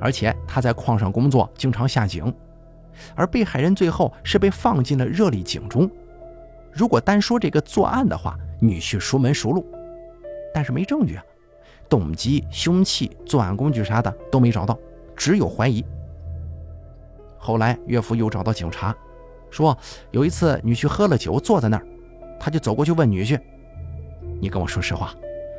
[0.00, 2.32] 而且他在矿上工作，经常下井，
[3.14, 5.90] 而被害人最后是被放进了热力井中。
[6.72, 9.64] 如果单说这个作案的话，女婿熟门熟路，
[10.52, 11.24] 但是没证据啊，
[11.88, 14.78] 动机、凶器、作案工具啥的都没找到，
[15.16, 15.84] 只有怀疑。
[17.38, 18.96] 后来岳父又找到警察，
[19.50, 19.76] 说
[20.10, 21.86] 有一次女婿喝了酒坐在那儿，
[22.40, 23.40] 他就走过去问女婿。
[24.40, 25.14] 你跟我说实话，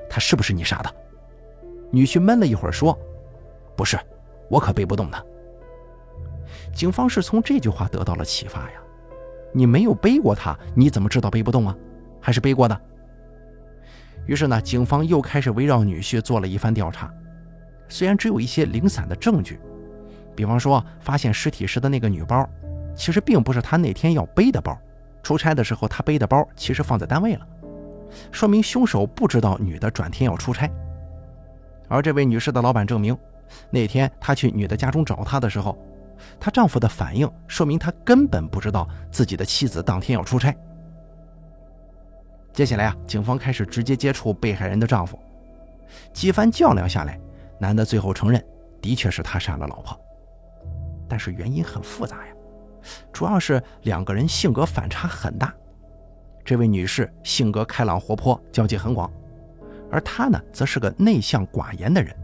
[0.10, 0.94] 他是不是你杀的？
[1.92, 2.98] 女婿闷了一会儿说
[3.76, 4.00] ：“不是，
[4.50, 5.24] 我可背不动他。”
[6.74, 8.82] 警方是从这句话得到了启发呀。
[9.54, 11.76] 你没有背过他，你怎么知道背不动啊？
[12.20, 12.82] 还是背过的？
[14.26, 17.14] 于是呢，警方又开始围绕女婿做了一番调查。
[17.88, 19.60] 虽然只有一些零散的证据，
[20.36, 22.50] 比方说发现尸体时的那个女包，
[22.96, 24.78] 其实并不是他那天要背的包。
[25.24, 27.48] 出差的时候他背的包其实放在单位了，
[28.32, 30.70] 说明凶手不知道女的转天要出差。
[31.88, 33.18] 而这位女士的老板证明，
[33.70, 35.78] 那天他去女的家中找她的时候。
[36.40, 40.56] 她丈夫的反应说明他根本不知道自己的妻子当天要出差。
[42.54, 45.20] 接下来啊，警方开始直接接触被害人的丈夫，
[46.14, 47.20] 几番较量下来，
[47.60, 48.44] 男的最后承认
[48.82, 50.00] 的确是他杀了老婆，
[51.08, 52.34] 但是原因很复杂呀，
[53.12, 55.54] 主要是两个人性格反差很大。
[56.46, 59.12] 这位女士性格开朗活泼，交际很广，
[59.92, 62.16] 而他呢，则是个内向寡言的人。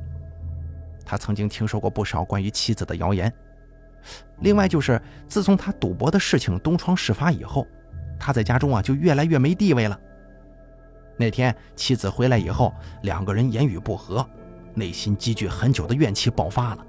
[1.12, 3.30] 他曾经听说过不少关于妻子的谣言。
[4.39, 7.68] 另外就是，自从他赌博的事情东窗事发以后，
[8.18, 9.99] 他在家中啊就越来越没地位了。
[11.18, 14.26] 那天妻子回来以后，两个人言语不和，
[14.74, 16.86] 内心积聚很久的怨气爆发了，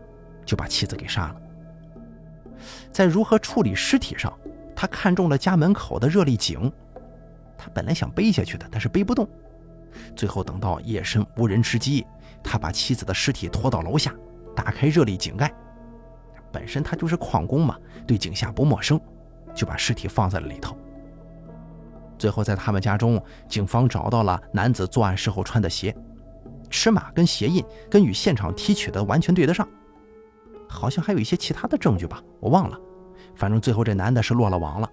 [0.46, 1.36] 就把妻子给杀了。
[2.92, 4.32] 在如何处理尸体上，
[4.72, 6.72] 他看中了家门口的热力井，
[7.58, 9.28] 他本来想背下去的，但是背不动。
[10.14, 12.06] 最后等到夜深无人之际，
[12.42, 14.14] 他把妻子的尸体拖到楼下，
[14.54, 15.52] 打开热力井盖。
[16.50, 19.00] 本身他就是矿工嘛，对井下不陌生，
[19.54, 20.76] 就把尸体放在了里头。
[22.18, 25.96] 最后在他们家中，警方找到了男子作案时候穿的鞋，
[26.68, 29.66] 尺码跟鞋印跟与现场提取的完全对得上，
[30.68, 32.78] 好像还有一些其他的证据吧，我忘了。
[33.34, 34.90] 反正最后这男的是落了网了。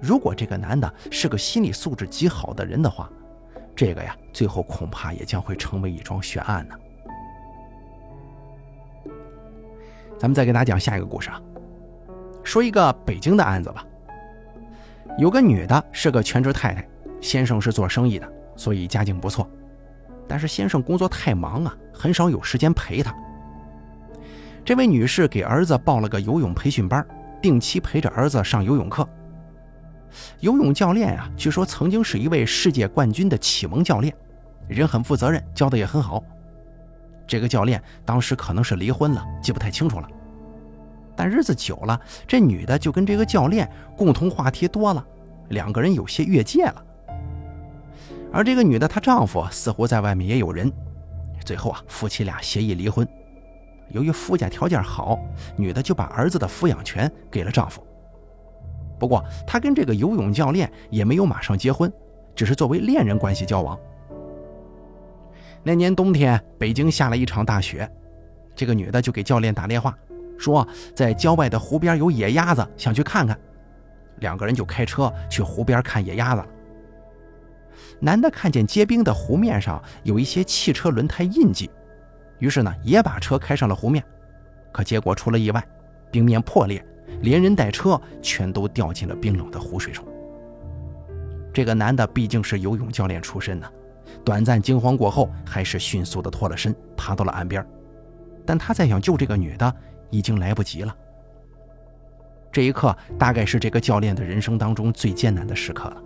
[0.00, 3.10] 如果这个男的是个心理素质极好的人的话，
[3.74, 6.74] 这个呀，最后恐怕也将会成为一桩悬案呢。
[10.18, 11.40] 咱们再给大家讲下一个故事啊，
[12.44, 13.84] 说一个北京的案子吧。
[15.18, 16.88] 有个女的是个全职太太，
[17.20, 19.48] 先生是做生意的，所以家境不错。
[20.28, 23.14] 但是先生工作太忙啊，很少有时间陪她。
[24.64, 27.04] 这位女士给儿子报了个游泳培训班，
[27.42, 29.06] 定期陪着儿子上游泳课。
[30.40, 34.14] 游泳教练啊，据说曾经是一位世界冠军的启蒙教练，
[34.68, 36.22] 人很负责任，教的也很好。
[37.26, 40.08] 这个教练当时可能是离婚了，记不太清楚了。
[41.14, 45.06] 但日子久了，这女的就跟这个教练共同话题多了，
[45.50, 46.84] 两个人有些越界了。
[48.32, 50.72] 而这个女的她丈夫似乎在外面也有人，
[51.44, 53.06] 最后啊，夫妻俩协议离婚。
[53.90, 55.18] 由于夫家条件好，
[55.54, 57.86] 女的就把儿子的抚养权给了丈夫。
[59.02, 61.92] 不过他跟这个游泳教练也没有马上结婚，
[62.36, 63.76] 只是作为恋人关系交往。
[65.64, 67.90] 那年冬天，北京下了一场大雪，
[68.54, 69.98] 这个女的就给教练打电话，
[70.38, 73.36] 说在郊外的湖边有野鸭子，想去看看。
[74.20, 76.46] 两个人就开车去湖边看野鸭子了。
[77.98, 81.68] 男的看见结冰的湖面上有一些汽车轮胎印记，
[82.38, 84.04] 于是呢也把车开上了湖面，
[84.70, 85.60] 可结果出了意外，
[86.12, 86.86] 冰面破裂，
[87.22, 90.04] 连人带车全都掉进了冰冷的湖水中。
[91.52, 93.66] 这个男的毕竟是游泳教练出身呢。
[94.24, 97.64] 短暂惊慌过后，还是迅速的脱了身，爬到了岸边。
[98.44, 99.74] 但他再想救这个女的，
[100.10, 100.94] 已经来不及了。
[102.50, 106.02] 这一刻，大概是这个教练的人生当中最艰难的时刻了。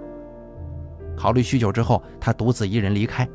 [1.16, 3.28] 考虑许久之后，他独自一人离开，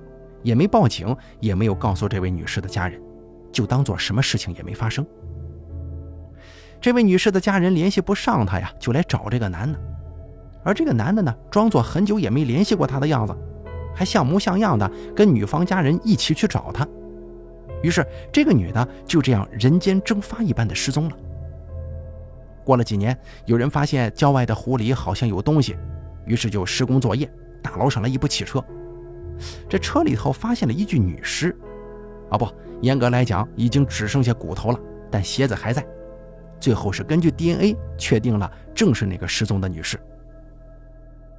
[0.43, 3.01] 也没报警，也没有告诉这位女士的家人，
[3.51, 5.05] 就当做什么事情也没发生。
[6.81, 9.79] 这位女士的家人联系不上他呀，就来找这个男的。
[10.63, 13.35] 而这个男的呢，装作很久也没联系过她的样子。
[13.93, 16.87] 还像模像样的跟女方家人一起去找他，
[17.83, 21.15] 于是这个女的就这样人间蒸发一般的失踪了。
[22.63, 23.15] 过了几年，
[23.45, 25.75] 有人发现郊外的湖里好像有东西，
[26.25, 27.29] 于是就施工作业，
[27.61, 28.63] 打捞上来一部汽车。
[29.67, 31.55] 这车里头发现了一具女尸，
[32.29, 32.47] 啊不，
[32.81, 34.79] 严格来讲已经只剩下骨头了，
[35.11, 35.85] 但鞋子还在。
[36.61, 39.99] 最后是根据 DNA 确定了，正是那个失踪的女士。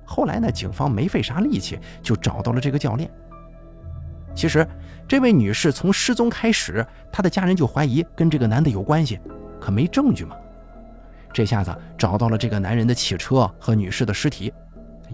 [0.04, 0.50] 后来呢？
[0.50, 3.08] 警方没费啥力气就找到了这个教练。
[4.34, 4.66] 其实，
[5.06, 9.18] 这位女士从失踪开始，她的家人就怀疑跟这个男的有关系，
[9.60, 10.36] 可没证据嘛。
[11.32, 14.52] 这下子找到了这个男人的汽车和女士的尸体，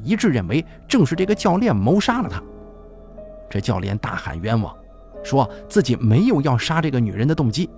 [0.03, 2.43] 一致认为正是这个教练谋杀了她。
[3.49, 4.75] 这教练大喊冤枉，
[5.23, 7.71] 说自己没有要杀这个女人的动机。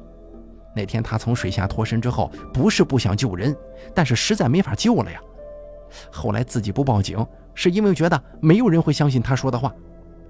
[0.74, 3.56] 那天他从水下脱身之后，不是不想救人，
[3.94, 5.20] 但是实在没法救了呀。
[6.12, 9.74] 后来自己不报警，是因为觉得没有人会相信他说的话，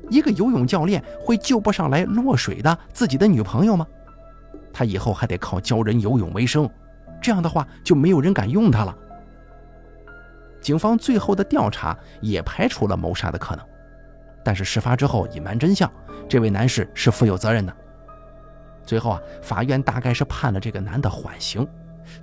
[0.08, 3.86] 一个游泳教练会救不上来落水的自己的女朋友吗？
[4.72, 6.68] 他以后还得靠教人游泳为生，
[7.20, 8.96] 这样的话就没有人敢用他了。
[10.62, 13.64] 警方最后的调查也排除了谋杀的可能，
[14.42, 15.90] 但是事发之后隐瞒真相，
[16.28, 17.76] 这位男士是负有责任的。
[18.90, 21.64] 最后啊，法院大概是判了这个男的缓刑，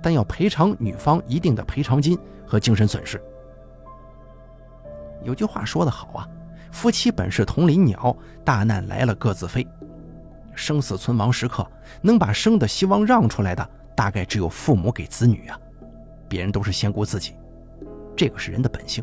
[0.02, 3.18] 但要赔偿女方一定的赔偿金和精神损失。
[5.24, 6.28] 有句话说得好啊，
[6.70, 8.14] 夫妻本是同林鸟，
[8.44, 9.66] 大难来了各自飞。
[10.54, 11.66] 生死存亡时刻，
[12.02, 13.66] 能把生的希望让出来的，
[13.96, 15.58] 大概只有父母给子女啊，
[16.28, 17.32] 别人都是先顾自己。
[18.14, 19.02] 这个是人的本性。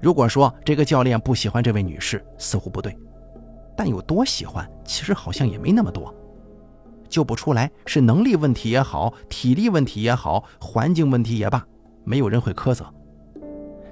[0.00, 2.96] 如果说这个教练不喜欢这位女士，似乎不对，
[3.76, 6.14] 但有多喜欢，其实好像也没那么多。
[7.08, 11.62] 救不出来是能力问题也好，体力问题也好，环境问题也罢，
[12.04, 12.86] 没有人会苛责。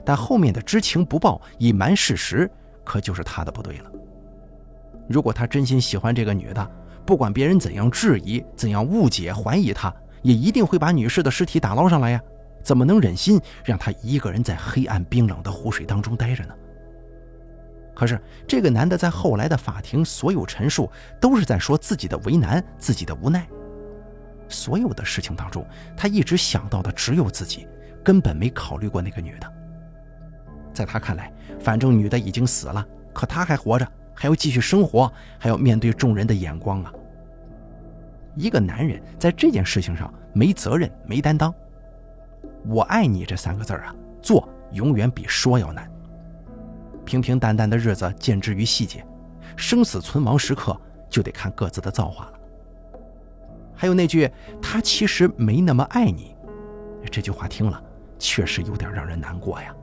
[0.04, 2.50] 但后面的知情不报、隐瞒事实，
[2.84, 3.90] 可就是他的不对了。
[5.08, 6.70] 如果他真心喜欢这个女的，
[7.04, 12.20] 不管别人怎样质疑、怎样误解、怀疑他，也一定会把女士的尸体打捞上来呀。
[12.62, 16.54] 怎么能忍心让他一个人在黑暗冰冷的湖水当中待着呢？
[17.94, 23.46] 可是这个男的在后来的法庭所有陈述都是在说自己的为难、自己的无奈。
[24.48, 25.64] 所有的事情当中，
[25.96, 27.68] 他一直想到的只有自己，
[28.02, 29.52] 根本没考虑过那个女的。
[30.72, 36.92] 在他看来，反正女的已经死了，可他还活着，还要继续生活，还要面对众人的眼光啊！
[38.36, 41.52] 一个男人在这件事情上没责任、没担当。
[42.64, 45.89] 我爱你这三个字啊，做永远比说要难。
[47.10, 49.04] 平平淡淡的日子见之于细节，
[49.56, 52.32] 生死存亡时刻就得看各自的造化了。
[53.74, 54.30] 还有那句
[54.62, 56.36] “他其实没那么爱你”，
[57.10, 57.82] 这句话听了
[58.16, 59.74] 确实有点让人难过呀。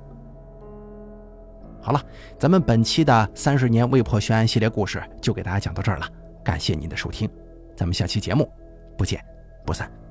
[1.81, 2.01] 好了，
[2.37, 6.07] 咱们本期的三十年未破悬案系列故事就给大家讲到这儿了，
[6.45, 7.29] 感谢您的收听，
[7.75, 8.49] 咱们下期节目
[8.97, 9.21] 不见
[9.65, 10.06] 不散。